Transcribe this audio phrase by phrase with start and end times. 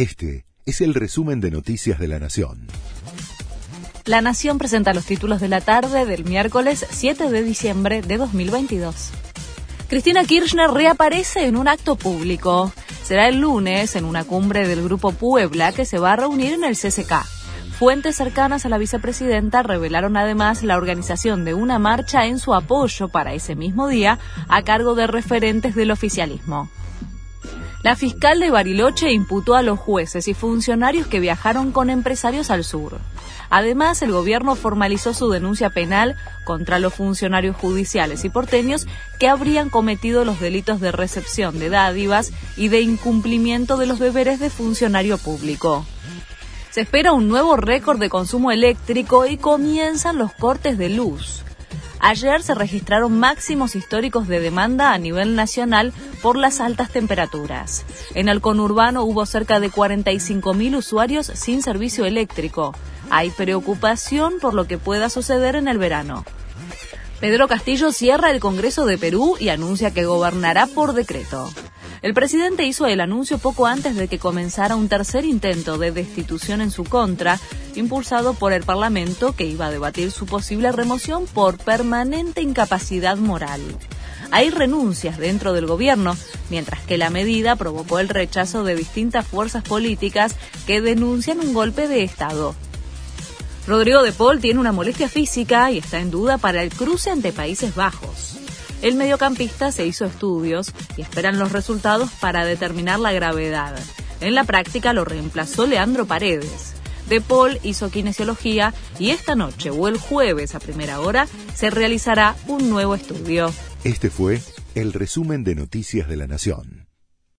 [0.00, 2.68] Este es el resumen de Noticias de la Nación.
[4.06, 9.10] La Nación presenta los títulos de la tarde del miércoles 7 de diciembre de 2022.
[9.90, 12.72] Cristina Kirchner reaparece en un acto público.
[13.02, 16.64] Será el lunes en una cumbre del Grupo Puebla que se va a reunir en
[16.64, 17.22] el CCK.
[17.78, 23.08] Fuentes cercanas a la vicepresidenta revelaron además la organización de una marcha en su apoyo
[23.08, 26.70] para ese mismo día a cargo de referentes del oficialismo.
[27.82, 32.62] La fiscal de Bariloche imputó a los jueces y funcionarios que viajaron con empresarios al
[32.62, 32.98] sur.
[33.48, 38.86] Además, el gobierno formalizó su denuncia penal contra los funcionarios judiciales y porteños
[39.18, 44.40] que habrían cometido los delitos de recepción de dádivas y de incumplimiento de los deberes
[44.40, 45.86] de funcionario público.
[46.70, 51.44] Se espera un nuevo récord de consumo eléctrico y comienzan los cortes de luz.
[52.00, 55.92] Ayer se registraron máximos históricos de demanda a nivel nacional
[56.22, 57.84] por las altas temperaturas.
[58.14, 62.74] En el conurbano hubo cerca de 45.000 usuarios sin servicio eléctrico.
[63.10, 66.24] Hay preocupación por lo que pueda suceder en el verano.
[67.20, 71.50] Pedro Castillo cierra el Congreso de Perú y anuncia que gobernará por decreto.
[72.02, 76.62] El presidente hizo el anuncio poco antes de que comenzara un tercer intento de destitución
[76.62, 77.38] en su contra,
[77.74, 83.60] impulsado por el Parlamento que iba a debatir su posible remoción por permanente incapacidad moral.
[84.30, 86.16] Hay renuncias dentro del gobierno,
[86.48, 91.86] mientras que la medida provocó el rechazo de distintas fuerzas políticas que denuncian un golpe
[91.86, 92.54] de Estado.
[93.66, 97.32] Rodrigo de Paul tiene una molestia física y está en duda para el cruce ante
[97.32, 98.38] Países Bajos.
[98.82, 103.78] El mediocampista se hizo estudios y esperan los resultados para determinar la gravedad.
[104.20, 106.74] En la práctica lo reemplazó Leandro Paredes.
[107.08, 112.36] De Paul hizo kinesiología y esta noche o el jueves a primera hora se realizará
[112.46, 113.52] un nuevo estudio.
[113.84, 114.40] Este fue
[114.74, 116.89] el resumen de Noticias de la Nación.